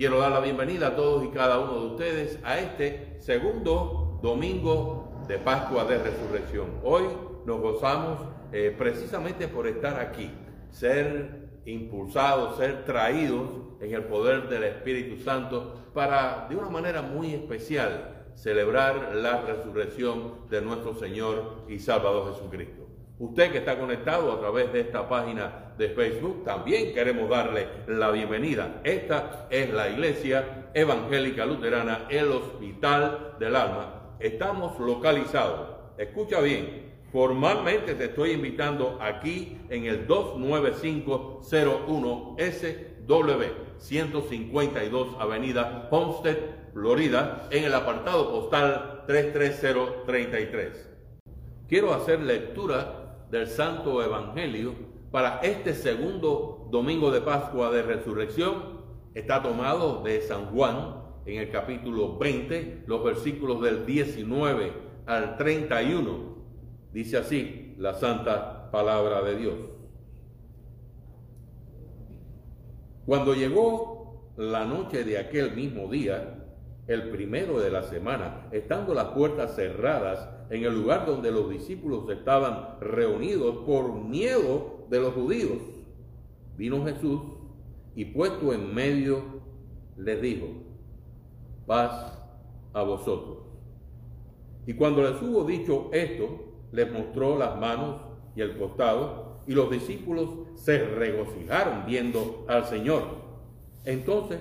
[0.00, 5.12] Quiero dar la bienvenida a todos y cada uno de ustedes a este segundo domingo
[5.28, 6.68] de Pascua de Resurrección.
[6.82, 7.02] Hoy
[7.44, 8.18] nos gozamos
[8.50, 10.30] eh, precisamente por estar aquí,
[10.70, 13.50] ser impulsados, ser traídos
[13.82, 20.48] en el poder del Espíritu Santo para, de una manera muy especial, celebrar la resurrección
[20.48, 22.79] de nuestro Señor y Salvador Jesucristo.
[23.20, 28.10] Usted que está conectado a través de esta página de Facebook, también queremos darle la
[28.10, 28.80] bienvenida.
[28.82, 34.14] Esta es la Iglesia Evangélica Luterana, el Hospital del Alma.
[34.18, 43.44] Estamos localizados, escucha bien, formalmente te estoy invitando aquí en el 29501 SW
[43.76, 46.38] 152 Avenida Homestead,
[46.72, 50.86] Florida, en el apartado postal 33033.
[51.68, 52.99] Quiero hacer lectura
[53.30, 54.74] del Santo Evangelio
[55.10, 58.80] para este segundo domingo de Pascua de Resurrección
[59.14, 64.72] está tomado de San Juan en el capítulo 20, los versículos del 19
[65.06, 66.36] al 31.
[66.92, 69.54] Dice así la santa palabra de Dios.
[73.06, 76.36] Cuando llegó la noche de aquel mismo día,
[76.86, 82.10] el primero de la semana, estando las puertas cerradas en el lugar donde los discípulos
[82.10, 85.58] estaban reunidos por miedo de los judíos.
[86.56, 87.20] Vino Jesús
[87.94, 89.22] y puesto en medio
[89.96, 90.46] les dijo,
[91.66, 92.18] paz
[92.72, 93.38] a vosotros.
[94.66, 96.28] Y cuando les hubo dicho esto,
[96.72, 97.96] les mostró las manos
[98.34, 103.02] y el costado, y los discípulos se regocijaron viendo al Señor.
[103.84, 104.40] Entonces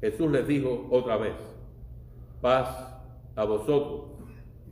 [0.00, 1.34] Jesús les dijo otra vez,
[2.40, 2.68] paz
[3.36, 4.11] a vosotros.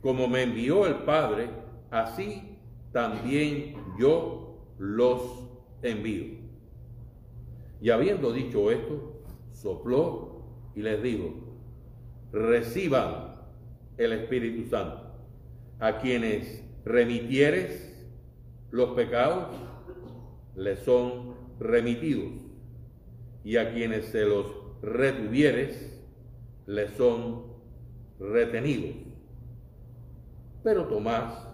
[0.01, 1.49] Como me envió el Padre,
[1.91, 2.57] así
[2.91, 5.47] también yo los
[5.83, 6.39] envío.
[7.81, 10.43] Y habiendo dicho esto, sopló
[10.75, 11.33] y les dijo,
[12.31, 13.35] reciban
[13.97, 15.01] el Espíritu Santo.
[15.79, 18.07] A quienes remitieres
[18.71, 19.47] los pecados,
[20.55, 22.31] les son remitidos.
[23.43, 24.45] Y a quienes se los
[24.81, 25.99] retuvieres,
[26.67, 27.43] les son
[28.19, 29.10] retenidos.
[30.63, 31.47] Pero Tomás,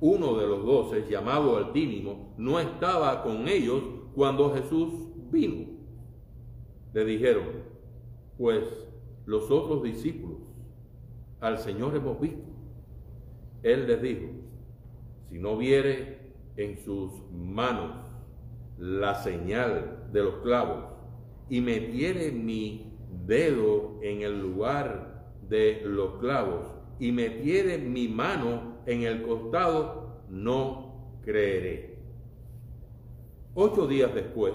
[0.00, 3.82] uno de los doce, llamado Altímimo, no estaba con ellos
[4.14, 4.92] cuando Jesús
[5.30, 5.66] vino.
[6.92, 7.44] Le dijeron,
[8.36, 8.64] pues
[9.26, 10.38] los otros discípulos
[11.40, 12.42] al Señor hemos visto.
[13.62, 14.28] Él les dijo,
[15.28, 17.92] si no viere en sus manos
[18.78, 20.84] la señal de los clavos
[21.48, 29.02] y metiere mi dedo en el lugar de los clavos y metiere mi mano en
[29.02, 31.98] el costado, no creeré.
[33.54, 34.54] Ocho días después,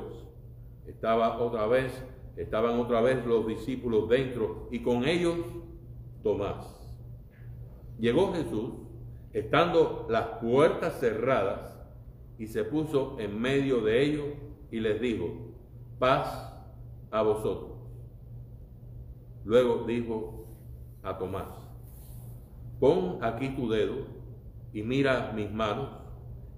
[0.88, 2.04] estaba otra vez,
[2.36, 5.36] estaban otra vez los discípulos dentro y con ellos
[6.24, 6.66] Tomás.
[8.00, 8.72] Llegó Jesús,
[9.34, 11.74] estando las puertas cerradas,
[12.38, 14.26] y se puso en medio de ellos
[14.72, 15.54] y les dijo,
[16.00, 16.54] paz
[17.12, 17.72] a vosotros.
[19.46, 20.48] Luego dijo
[21.04, 21.63] a Tomás,
[22.84, 23.96] pon aquí tu dedo
[24.74, 25.88] y mira mis manos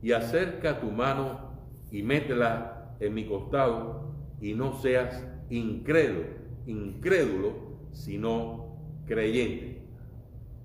[0.02, 1.52] y acerca tu mano
[1.92, 6.30] y métela en mi costado y no seas incrédulo,
[6.66, 7.54] incrédulo,
[7.92, 8.76] sino
[9.06, 9.84] creyente.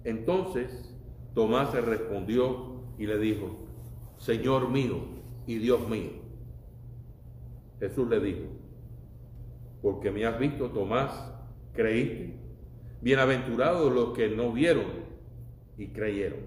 [0.05, 0.97] Entonces
[1.35, 3.59] Tomás se respondió y le dijo,
[4.17, 4.97] Señor mío
[5.47, 6.13] y Dios mío.
[7.81, 8.47] Jesús le dijo,
[9.83, 11.13] porque me has visto, Tomás,
[11.75, 12.35] creíste.
[13.03, 15.00] Bienaventurados los que no vieron
[15.81, 16.41] y creyeron.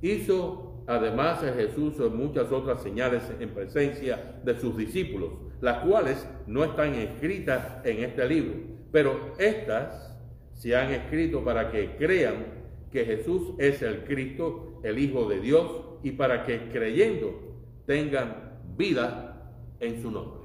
[0.00, 5.30] Hizo además a Jesús muchas otras señales en presencia de sus discípulos,
[5.60, 8.54] las cuales no están escritas en este libro,
[8.90, 10.18] pero estas
[10.54, 15.70] se han escrito para que crean que Jesús es el Cristo, el Hijo de Dios,
[16.02, 17.38] y para que creyendo
[17.86, 20.40] tengan vida en su nombre.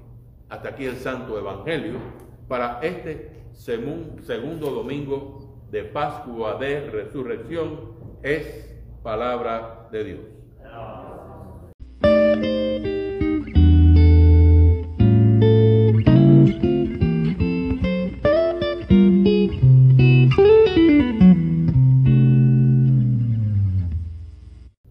[0.49, 1.99] Hasta aquí el Santo Evangelio
[2.47, 8.73] para este segundo domingo de Pascua de Resurrección es
[9.03, 10.19] palabra de Dios.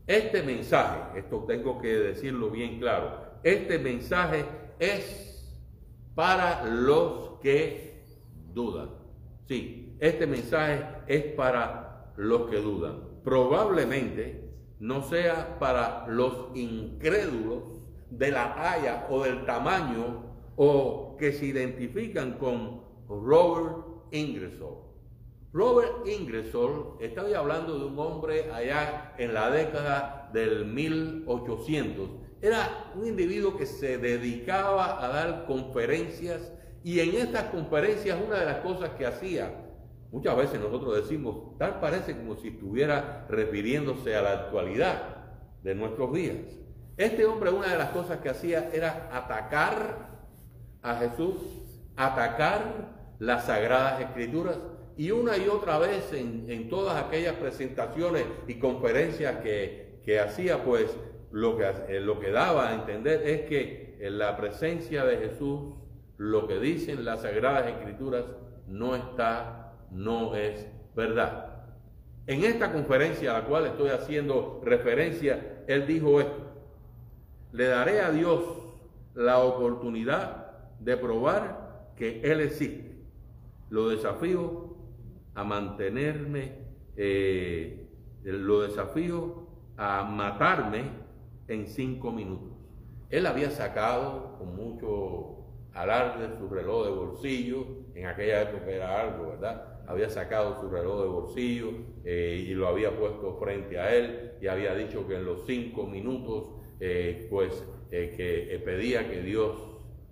[0.06, 4.44] Este mensaje, esto tengo que decirlo bien claro, este mensaje
[4.78, 5.26] es
[6.14, 8.02] para los que
[8.52, 8.90] dudan.
[9.46, 13.00] Sí, este mensaje es para los que dudan.
[13.24, 20.24] Probablemente no sea para los incrédulos de la talla o del tamaño
[20.56, 23.78] o que se identifican con Robert
[24.12, 24.86] Ingersoll.
[25.52, 32.10] Robert Ingersoll, estoy hablando de un hombre allá en la década del 1800.
[32.42, 36.52] Era un individuo que se dedicaba a dar conferencias
[36.84, 39.65] y en estas conferencias una de las cosas que hacía,
[40.10, 45.16] muchas veces nosotros decimos, tal parece como si estuviera refiriéndose a la actualidad
[45.62, 46.36] de nuestros días.
[46.96, 50.16] Este hombre una de las cosas que hacía era atacar
[50.82, 51.36] a Jesús,
[51.96, 54.58] atacar las sagradas escrituras
[54.96, 60.96] y una y otra vez en, todas aquellas presentaciones y conferencias que, hacía, pues
[61.32, 65.74] lo que, eh, lo que daba a entender es que en la presencia de Jesús,
[66.16, 68.24] lo que dicen las sagradas escrituras
[68.66, 71.64] no está, no es verdad.
[72.26, 76.46] En esta conferencia a la cual estoy haciendo referencia, él dijo esto,
[77.52, 78.42] le daré a Dios
[79.14, 80.46] la oportunidad
[80.78, 82.96] de probar que Él existe.
[83.70, 84.76] Lo desafío
[85.34, 86.52] a mantenerme,
[86.96, 87.88] eh,
[88.24, 89.46] lo desafío
[89.76, 90.84] a matarme
[91.48, 92.56] en cinco minutos.
[93.10, 95.36] Él había sacado con mucho
[95.72, 99.75] alarde su reloj de bolsillo, en aquella época era algo, ¿verdad?
[99.86, 101.70] Había sacado su reloj de bolsillo
[102.04, 105.86] eh, y lo había puesto frente a él y había dicho que en los cinco
[105.86, 106.50] minutos,
[106.80, 109.56] eh, pues, que pedía que Dios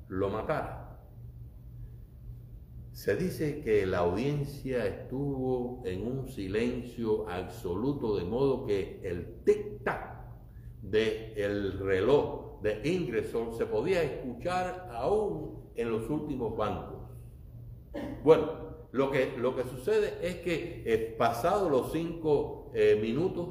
[0.09, 0.85] lo matara.
[2.95, 10.15] Se dice que la audiencia estuvo en un silencio absoluto, de modo que el tic-tac
[10.81, 17.11] del reloj de Ingersoll se podía escuchar aún en los últimos bancos.
[18.23, 18.64] Bueno,
[18.95, 23.49] lo que, lo que sucede es que eh, pasados los cinco eh, minutos,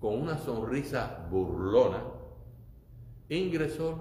[0.00, 2.02] con una sonrisa burlona,
[3.28, 3.94] Ingersoll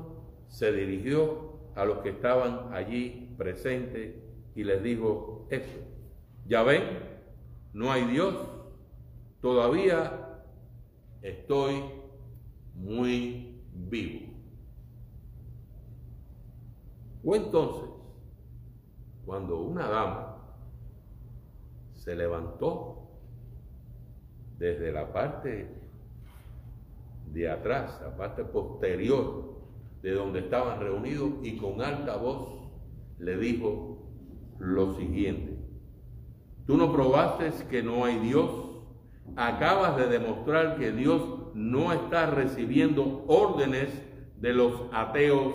[0.47, 4.15] se dirigió a los que estaban allí presentes
[4.55, 5.77] y les dijo eso.
[6.47, 6.81] Ya ven,
[7.71, 8.35] no hay Dios,
[9.39, 10.41] todavía
[11.21, 11.75] estoy
[12.73, 14.33] muy vivo.
[17.23, 17.93] O entonces,
[19.25, 20.37] cuando una dama
[21.93, 23.09] se levantó
[24.57, 25.67] desde la parte
[27.31, 29.53] de atrás, la parte posterior
[30.01, 32.49] de donde estaban reunidos y con alta voz
[33.19, 33.93] le dijo,
[34.59, 35.57] lo siguiente.
[36.65, 38.49] Tú no probaste que no hay Dios.
[39.35, 41.21] Acabas de demostrar que Dios
[41.53, 43.89] no está recibiendo órdenes
[44.39, 45.53] de los ateos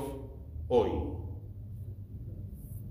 [0.68, 0.90] hoy.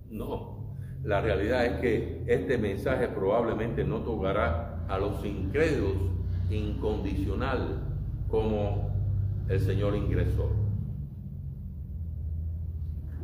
[0.10, 0.57] No,
[1.04, 5.96] la realidad es que este mensaje probablemente no tocará a los incrédulos
[6.50, 7.84] incondicional
[8.30, 8.92] como
[9.50, 10.50] el Señor ingresó.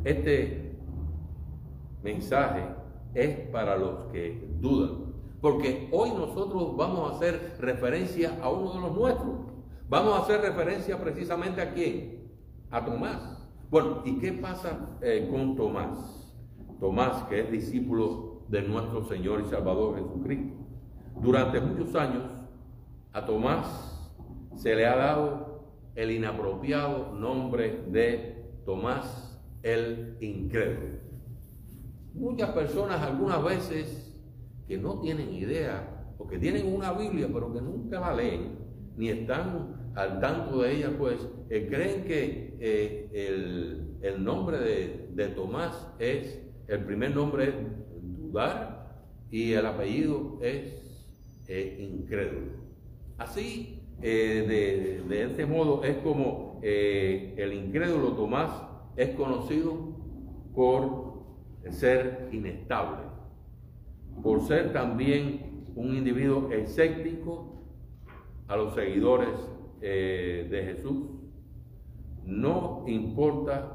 [0.04, 0.76] Este
[2.02, 2.62] mensaje
[3.14, 5.14] es para los que dudan.
[5.40, 9.36] Porque hoy nosotros vamos a hacer referencia a uno de los nuestros.
[9.88, 12.30] Vamos a hacer referencia precisamente a quién?
[12.70, 13.46] A Tomás.
[13.70, 16.13] Bueno, ¿y qué pasa eh, con Tomás?
[16.84, 20.54] Tomás, que es discípulo de nuestro Señor y Salvador Jesucristo.
[21.18, 22.24] Durante muchos años
[23.10, 24.12] a Tomás
[24.54, 25.64] se le ha dado
[25.94, 30.98] el inapropiado nombre de Tomás el Incrédulo.
[32.12, 34.14] Muchas personas algunas veces
[34.68, 38.58] que no tienen idea o que tienen una Biblia pero que nunca la leen
[38.98, 45.88] ni están al tanto de ella, pues eh, creen que eh, el, nombre de, Tomás
[45.98, 47.54] es, el primer nombre es
[48.18, 50.74] dudar y el apellido es
[51.48, 52.52] eh, incrédulo.
[53.18, 58.50] Así, de, de, este modo, es como el incrédulo Tomás
[58.96, 59.94] es conocido
[60.54, 61.14] por
[61.70, 63.04] ser inestable,
[64.22, 67.64] por ser también un individuo escéptico
[68.46, 69.30] a los seguidores
[69.80, 71.06] eh, de Jesús.
[72.24, 73.73] No importa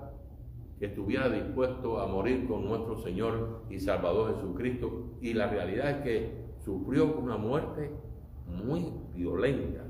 [0.80, 6.50] estuviera dispuesto a morir con nuestro Señor y Salvador Jesucristo, y la realidad es que
[6.60, 7.92] sufrió una muerte
[8.46, 9.84] muy violenta.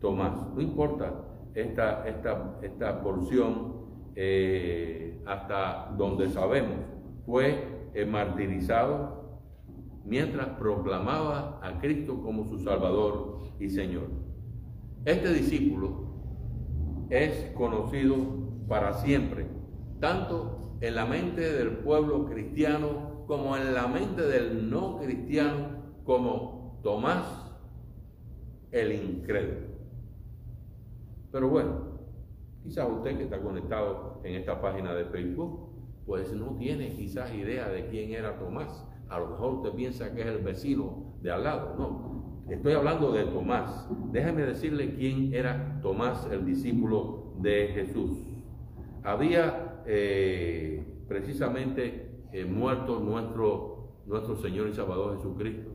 [0.00, 1.12] Tomás, no importa
[1.54, 3.82] esta, esta, esta porción
[4.16, 6.78] eh, hasta donde sabemos,
[7.24, 9.40] fue eh, martirizado
[10.04, 14.08] mientras proclamaba a Cristo como su Salvador y Señor.
[15.04, 16.12] Este discípulo
[17.10, 19.46] es conocido para siempre,
[20.00, 26.80] tanto en la mente del pueblo cristiano como en la mente del no cristiano, como
[26.82, 27.24] Tomás
[28.72, 29.72] el incrédulo.
[31.30, 31.92] Pero bueno,
[32.62, 35.68] Quizás usted que está conectado en esta página de Facebook,
[36.06, 38.86] pues no tiene quizás idea de quién era Tomás.
[39.08, 41.74] A lo mejor usted piensa que es el vecino de al lado.
[41.76, 43.88] No, estoy hablando de Tomás.
[44.12, 48.31] Déjeme decirle quién era Tomás, el discípulo de Jesús.
[49.04, 55.70] Había eh, precisamente eh, muerto nuestro, nuestro Señor y Salvador Jesucristo.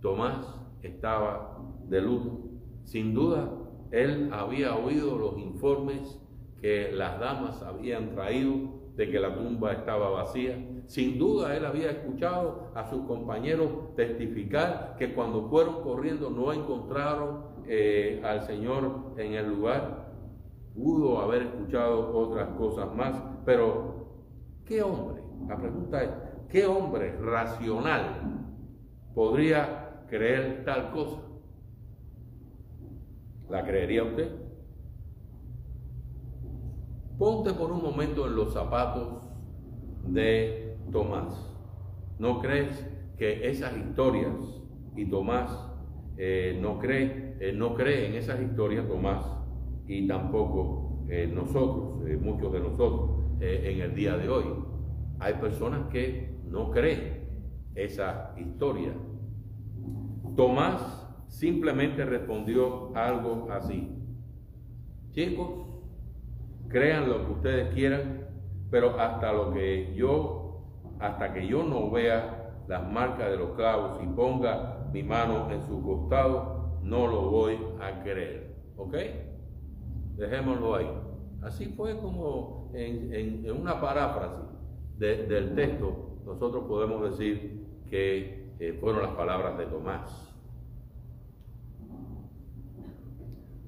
[0.00, 0.46] Tomás
[0.82, 2.40] estaba de luto.
[2.84, 3.50] Sin duda,
[3.90, 6.18] él había oído los informes
[6.60, 10.56] que las damas habían traído de que la tumba estaba vacía.
[10.86, 17.44] Sin duda él había escuchado a sus compañeros testificar que cuando fueron corriendo no encontraron
[17.66, 20.01] eh, al Señor en el lugar.
[20.74, 24.06] Pudo haber escuchado otras cosas más, pero
[24.64, 25.22] ¿qué hombre?
[25.48, 26.10] La pregunta es,
[26.48, 28.46] ¿qué hombre racional
[29.14, 31.20] podría creer tal cosa?
[33.50, 34.30] ¿La creería usted?
[37.18, 39.28] Ponte por un momento en los zapatos
[40.06, 41.50] de Tomás.
[42.18, 42.86] ¿No crees
[43.18, 44.34] que esas historias,
[44.96, 45.50] y Tomás
[46.16, 49.24] eh, no, cree, eh, no cree en esas historias, Tomás,
[49.92, 54.44] y tampoco eh, nosotros, muchos de nosotros, en el día de hoy?
[55.18, 57.28] Hay personas que no creen
[57.74, 58.92] esa historia.
[60.36, 63.88] Tomás simplemente respondió algo así.
[65.10, 65.50] Chicos,
[66.68, 68.26] crean lo que ustedes quieran,
[68.70, 70.64] pero hasta lo que yo,
[71.00, 75.60] hasta que yo no vea las marcas de los clavos y ponga mi mano en
[75.62, 78.56] su costado, no lo voy a creer.
[78.76, 78.94] ¿Ok?
[80.16, 80.90] Dejémoslo ahí.
[81.42, 84.48] Así fue como en, una paráfrasis
[84.98, 90.32] del texto, nosotros podemos decir que eh, fueron las palabras de Tomás.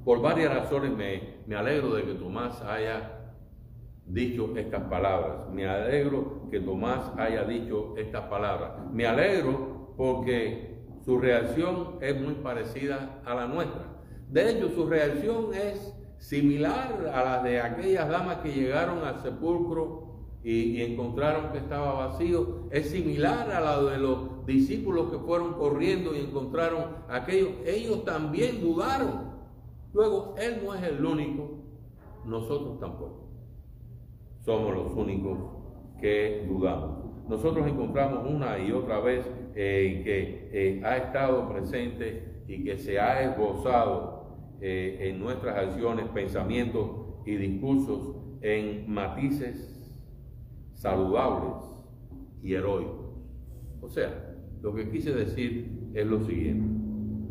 [0.05, 0.93] Por varias razones
[1.47, 3.33] me, alegro de que Tomás haya
[4.07, 5.49] dicho estas palabras.
[5.51, 8.73] Me alegro que Tomás haya dicho estas palabras.
[8.93, 13.83] Me alegro porque su reacción es muy parecida a la nuestra.
[14.29, 15.94] De hecho, su reacción es
[16.25, 20.05] similar a la de aquellas damas que llegaron al sepulcro
[20.43, 22.69] y, y, encontraron que estaba vacío.
[22.71, 27.49] Es similar a la de los discípulos que fueron corriendo y encontraron aquello.
[27.67, 29.35] Ellos también dudaron.
[29.93, 31.59] Luego, Él no es el único,
[32.25, 33.29] nosotros tampoco.
[34.41, 35.39] Somos los únicos
[36.01, 37.05] que dudamos.
[37.29, 42.99] Nosotros encontramos una y otra vez eh, que eh, ha estado presente y que se
[42.99, 44.14] ha esbozado
[44.61, 46.91] eh, en nuestras acciones, pensamientos
[47.27, 49.93] y discursos en matices
[50.75, 51.65] saludables
[52.43, 53.07] y heroicos.
[53.81, 56.67] O sea, lo que quise decir es lo siguiente.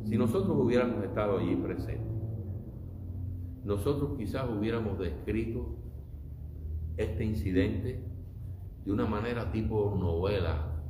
[0.05, 2.13] Si nosotros hubiéramos estado allí presentes,
[3.63, 5.75] nosotros quizás hubiéramos descrito
[6.97, 8.03] este incidente
[8.85, 10.82] de una manera tipo novela,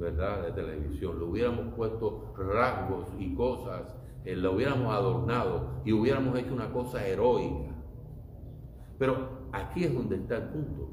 [0.00, 0.46] ¿verdad?
[0.46, 1.18] De televisión.
[1.18, 3.82] Le hubiéramos puesto rasgos y cosas,
[4.24, 7.74] eh, lo hubiéramos adornado y hubiéramos hecho una cosa heroica.
[8.98, 10.90] Pero aquí es donde está el punto.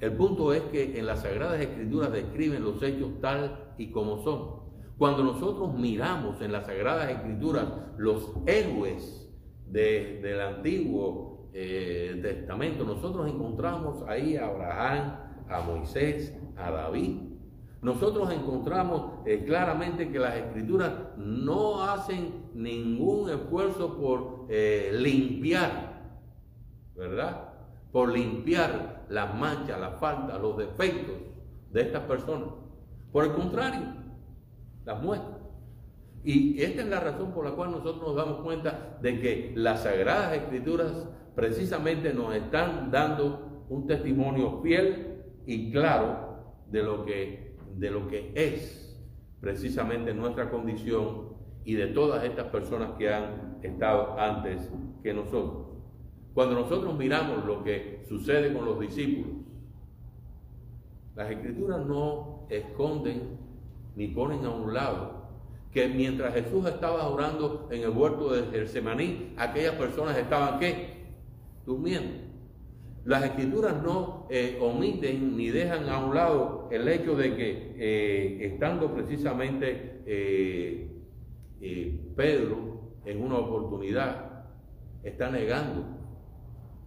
[0.00, 4.58] El punto es que en las Sagradas Escrituras describen los hechos tal y como son.
[4.96, 7.66] Cuando nosotros miramos en las Sagradas Escrituras
[7.96, 9.28] los héroes
[9.66, 15.16] del Antiguo eh, Testamento, nosotros encontramos ahí a Abraham,
[15.48, 17.27] a Moisés, a David.
[17.80, 26.02] Nosotros encontramos eh, claramente que las escrituras no hacen ningún esfuerzo por eh, limpiar,
[26.96, 27.52] ¿verdad?
[27.92, 31.16] Por limpiar las manchas, las faltas, los defectos
[31.70, 32.48] de estas personas.
[33.12, 33.80] Por el contrario,
[34.84, 35.38] las muestran.
[36.24, 39.84] Y esta es la razón por la cual nosotros nos damos cuenta de que las
[39.84, 46.28] Sagradas Escrituras precisamente nos están dando un testimonio fiel y claro
[46.70, 47.47] de lo que,
[47.78, 48.96] de lo que es
[49.40, 51.28] precisamente nuestra condición
[51.64, 54.68] y de todas estas personas que han estado antes
[55.02, 55.66] que nosotros.
[56.34, 59.32] Cuando nosotros miramos lo que sucede con los discípulos,
[61.14, 63.38] las escrituras no esconden
[63.96, 65.18] ni ponen a un lado
[65.72, 71.04] que mientras Jesús estaba orando en el huerto de Getsemaní, aquellas personas estaban ¿qué?
[71.66, 72.27] Durmiendo.
[73.08, 78.52] Las escrituras no eh, omiten ni dejan a un lado el hecho de que eh,
[78.52, 80.90] estando precisamente eh,
[82.14, 84.44] Pedro en una oportunidad,
[85.02, 85.86] está negando,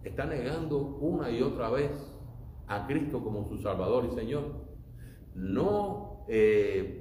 [0.04, 1.90] está negando una y otra vez
[2.68, 4.44] a Cristo como su Salvador y Señor.
[5.34, 6.24] No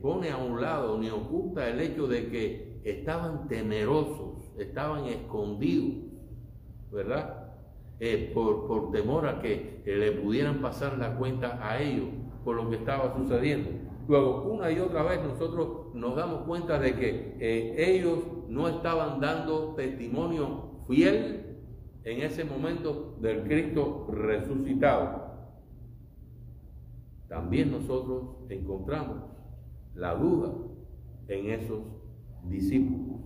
[0.01, 6.11] pone a un lado ni oculta el hecho de que estaban temerosos, estaban escondidos,
[6.91, 7.40] ¿verdad?
[8.03, 12.07] Eh, por, por, temor a que eh, le pudieran pasar la cuenta a ellos
[12.43, 13.69] por lo que estaba sucediendo.
[14.07, 19.19] Luego, una y otra vez nosotros nos damos cuenta de que eh, ellos no estaban
[19.19, 21.59] dando testimonio fiel
[22.03, 25.35] en ese momento del Cristo resucitado.
[27.27, 29.17] También nosotros encontramos
[29.93, 30.53] la duda
[31.27, 31.81] en esos
[32.49, 33.21] discípulos.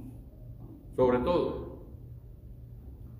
[0.97, 1.85] Sobre todo,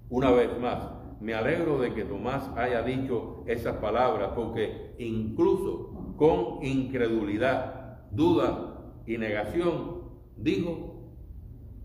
[0.10, 6.64] una vez más, me alegro de que Tomás haya dicho esas palabras porque incluso con
[6.64, 10.02] incredulidad, duda y negación
[10.38, 11.14] dijo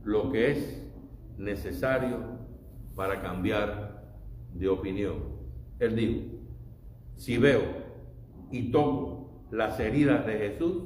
[0.04, 0.92] lo que es
[1.38, 2.38] necesario
[2.94, 4.16] para cambiar
[4.54, 5.16] de opinión.
[5.78, 6.20] Él dijo,
[7.16, 7.62] si veo
[8.50, 10.82] y toco las heridas de Jesús,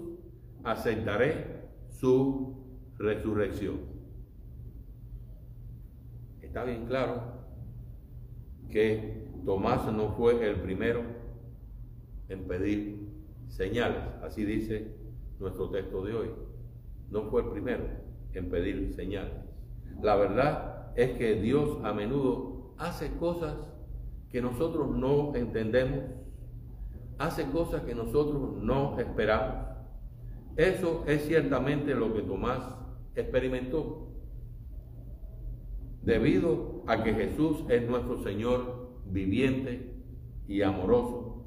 [0.63, 2.57] aceptaré su
[2.99, 3.81] resurrección.
[6.41, 7.44] Está bien claro
[8.71, 11.03] que Tomás no fue el primero
[12.29, 13.09] en pedir
[13.49, 14.97] señales, así dice
[15.39, 16.31] nuestro texto de hoy.
[17.11, 17.85] No fue el primero
[18.33, 19.35] en pedir señales.
[20.03, 23.55] La verdad es que Dios a menudo hace cosas
[24.31, 26.01] que nosotros no entendemos,
[27.19, 29.67] hace cosas que nosotros no esperamos.
[30.57, 32.61] Eso es ciertamente lo que Tomás
[33.15, 34.09] experimentó.
[36.03, 39.95] Debido a que Jesús es nuestro Señor viviente
[40.47, 41.47] y amoroso,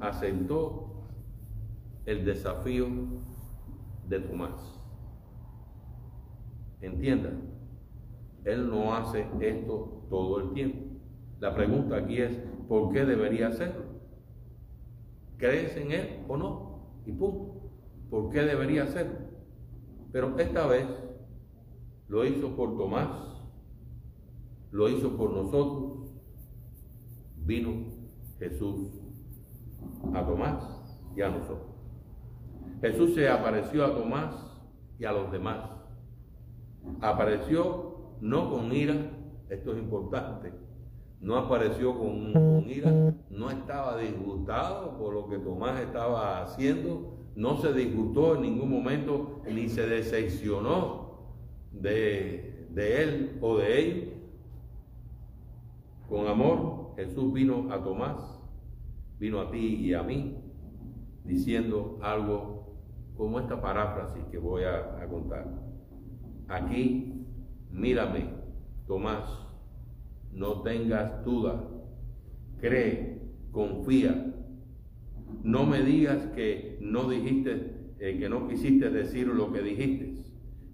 [0.00, 1.08] aceptó
[2.06, 2.86] el desafío
[4.08, 4.78] de Tomás.
[6.80, 7.42] Entiendan,
[8.44, 10.78] Él no hace esto todo el tiempo.
[11.40, 13.84] La pregunta aquí es, ¿por qué debería hacerlo?
[15.36, 16.80] ¿Crees en Él o no?
[17.06, 17.60] Y punto.
[18.10, 19.18] ¿Por qué debería hacerlo?
[20.12, 20.86] Pero esta vez
[22.08, 23.29] lo hizo por Tomás
[24.70, 26.12] lo hizo por nosotros,
[27.44, 27.86] vino
[28.38, 29.00] Jesús
[30.14, 30.62] a Tomás
[31.16, 31.70] y a nosotros.
[32.80, 34.34] Jesús se apareció a Tomás
[34.98, 35.58] y a los demás.
[37.00, 38.94] Apareció no con ira,
[39.48, 40.52] esto es importante,
[41.20, 47.72] no apareció con, ira, no estaba disgustado por lo que Tomás estaba haciendo, no se
[47.72, 51.10] disgustó en ningún momento ni se decepcionó
[51.72, 54.14] de, de él o de él,
[56.10, 58.18] con amor, Jesús vino a Tomás,
[59.20, 60.36] vino a ti y a mí,
[61.24, 62.74] diciendo algo
[63.16, 65.46] como esta paráfrasis que voy a, contar.
[66.48, 67.24] Aquí,
[67.70, 68.28] mírame,
[68.88, 69.30] Tomás,
[70.32, 71.64] no tengas duda,
[72.58, 74.34] cree, confía.
[75.44, 80.24] No me digas que no dijiste, eh, que no quisiste decir lo que dijiste.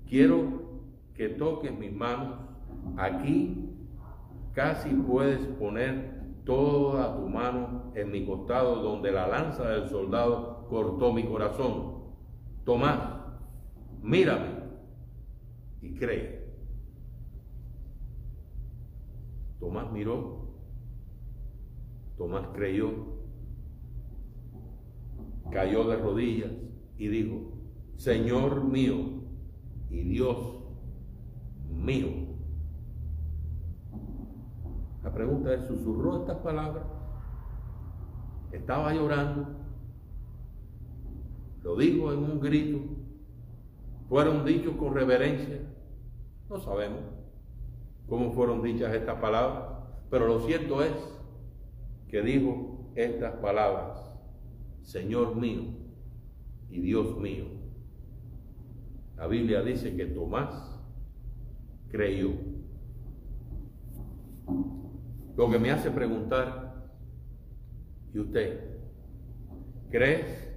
[0.09, 0.81] Quiero
[1.15, 2.39] que toques mis manos
[2.97, 3.66] aquí
[4.57, 6.17] casi puedes poner
[6.47, 12.15] toda tu mano en mi costado donde la lanza del soldado cortó mi corazón.
[12.65, 12.99] Tomás,
[14.03, 14.49] mírame
[15.83, 16.47] y cree.
[19.61, 20.47] Tomás miró,
[22.17, 22.93] Tomás creyó,
[25.51, 26.53] cayó de rodillas
[26.97, 27.53] y dijo,
[27.97, 28.95] Señor mío
[29.91, 30.39] y Dios
[31.69, 32.26] mío.
[35.07, 36.85] La pregunta es, ¿susurró estas palabras?
[38.51, 39.47] ¿Estaba llorando?
[41.63, 42.81] ¿Lo dijo en un grito?
[44.09, 45.61] ¿Fueron dichos con reverencia?
[46.51, 47.03] No sabemos
[48.09, 49.79] cómo fueron dichas estas palabras,
[50.11, 50.93] pero lo cierto es
[52.09, 54.13] que dijo estas palabras,
[54.83, 55.67] Señor mío
[56.69, 57.45] y Dios mío.
[59.17, 60.81] La Biblia dice que Tomás
[61.93, 62.57] creyó.
[65.37, 66.89] Lo que me hace preguntar,
[68.15, 68.59] ¿y usted?
[69.91, 70.49] ¿Crees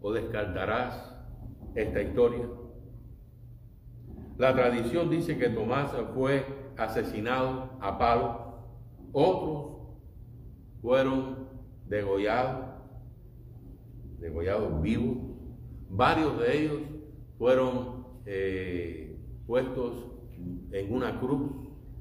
[0.00, 1.16] o descartarás
[1.74, 2.48] esta historia?
[4.38, 8.68] La tradición dice que Tomás fue asesinado a palo,
[9.12, 9.98] otros
[10.80, 11.48] fueron
[11.88, 12.66] degollados,
[14.20, 15.18] degollados vivos,
[15.88, 16.80] varios de ellos
[17.36, 20.06] fueron eh, puestos
[20.70, 21.50] en una cruz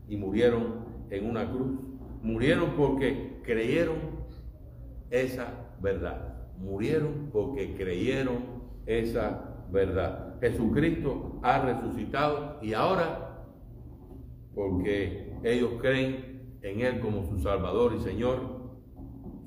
[0.07, 1.88] y murieron en una cruz
[2.21, 3.97] murieron porque creyeron
[5.09, 6.35] esa verdad.
[6.57, 8.37] Murieron porque creyeron
[8.85, 10.39] esa verdad.
[10.39, 13.45] Jesucristo ha resucitado y ahora,
[14.53, 18.59] porque ellos creen en Él como su Salvador y Señor,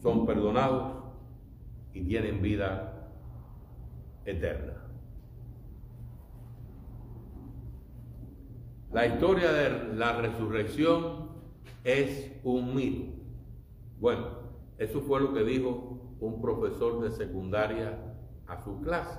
[0.03, 1.05] son perdonados
[1.93, 3.11] y tienen vida
[4.25, 4.75] eterna.
[8.93, 11.22] La historia de la resurrección
[11.85, 13.13] es un mito.
[13.99, 14.27] Bueno,
[14.79, 17.99] eso fue lo que dijo un profesor de secundaria
[18.47, 19.19] a su clase.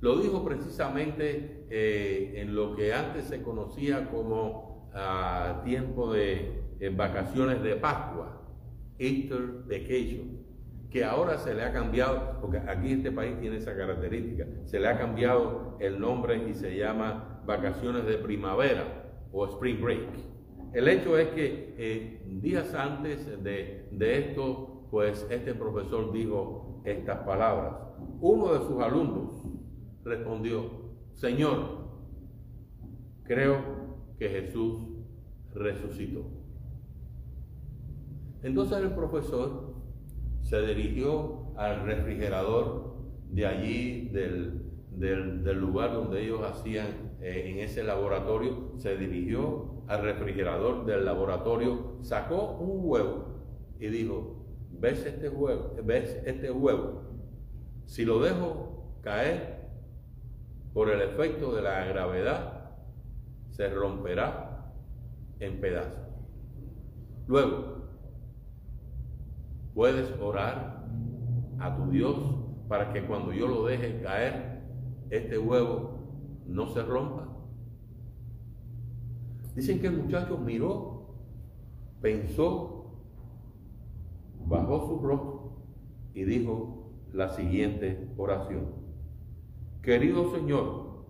[0.00, 6.62] Lo dijo precisamente eh, en lo que antes se conocía como ah, tiempo de
[6.96, 8.40] vacaciones de Pascua,
[8.98, 10.38] Easter Vacation,
[10.90, 14.88] que ahora se le ha cambiado, porque aquí este país tiene esa característica, se le
[14.88, 20.37] ha cambiado el nombre y se llama vacaciones de primavera o spring break.
[20.72, 27.74] El hecho es que eh, días antes de, esto, pues este profesor dijo estas palabras.
[28.20, 29.42] Uno de sus alumnos
[30.04, 30.70] respondió,
[31.14, 31.88] Señor,
[33.24, 33.58] creo
[34.18, 34.82] que Jesús
[35.54, 36.26] resucitó.
[38.42, 39.74] Entonces el profesor
[40.42, 42.96] se dirigió al refrigerador
[43.30, 44.64] de allí, del,
[45.60, 52.58] lugar donde ellos hacían eh, en ese laboratorio, se dirigió al refrigerador del laboratorio, sacó
[52.58, 53.24] un huevo
[53.80, 55.72] y dijo, ¿ves este huevo?
[55.82, 57.02] ¿Ves este huevo?
[57.86, 59.58] Si lo dejo caer,
[60.74, 62.70] por el efecto de la gravedad,
[63.50, 64.72] se romperá
[65.40, 66.08] en pedazos.
[67.26, 67.88] Luego,
[69.74, 70.84] puedes orar
[71.58, 72.16] a tu Dios
[72.68, 74.62] para que cuando yo lo deje caer,
[75.10, 75.98] este huevo
[76.46, 77.27] no se rompa.
[79.58, 81.16] Dicen que el muchacho miró,
[82.00, 82.92] pensó,
[84.46, 85.50] bajó su rostro
[86.14, 88.66] y dijo la siguiente oración.
[89.82, 91.06] Querido Señor,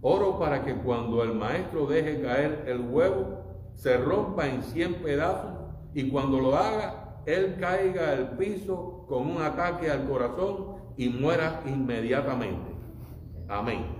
[0.00, 5.52] oro para que cuando el maestro deje caer el huevo, se rompa en cien pedazos
[5.94, 11.62] y cuando lo haga, él caiga al piso con un ataque al corazón y muera
[11.64, 12.72] inmediatamente.
[13.46, 13.97] Amén.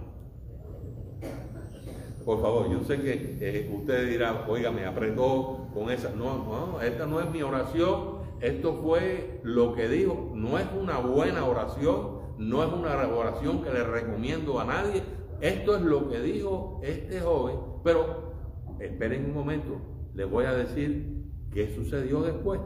[2.29, 6.11] Por favor, yo sé que eh, ustedes dirán, oiga, me apretó con esa.
[6.11, 8.19] No, no, esta no es mi oración.
[8.43, 10.33] Esto fue lo que dijo.
[10.35, 15.03] No es una buena oración, no es una oración que le recomiendo a nadie.
[15.41, 18.35] Esto es lo que dijo este joven, pero
[18.79, 19.81] esperen un momento,
[20.13, 22.61] les voy a decir qué sucedió después.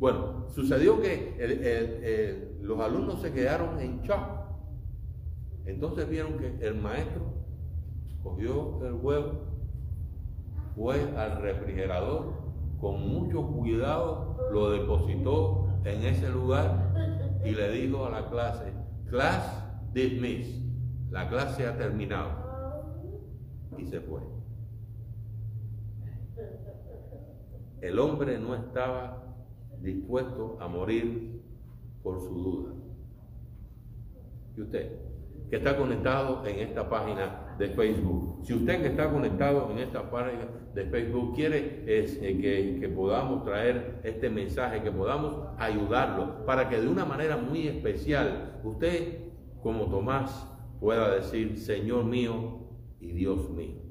[0.00, 4.18] Bueno, sucedió que los alumnos se quedaron en shock.
[5.64, 7.37] Entonces vieron que el maestro
[8.28, 9.32] cogió el huevo,
[10.74, 12.34] fue al refrigerador,
[12.80, 16.94] con mucho cuidado lo depositó en ese lugar
[17.44, 18.72] y le dijo a la clase,
[19.08, 20.62] class dismissed,
[21.10, 22.48] la clase ha terminado.
[23.76, 24.20] Y se fue.
[27.80, 29.22] El hombre no estaba
[29.80, 31.42] dispuesto a morir
[32.02, 32.74] por su duda.
[34.56, 35.08] ¿Y usted?
[35.50, 38.44] que está conectado en esta página de Facebook.
[38.44, 42.88] Si usted que está conectado en esta página de Facebook quiere es, eh, que, que
[42.88, 49.18] podamos traer este mensaje, que podamos ayudarlo para que de una manera muy especial usted,
[49.62, 50.46] como Tomás,
[50.80, 52.60] pueda decir, Señor mío
[53.00, 53.87] y Dios mío.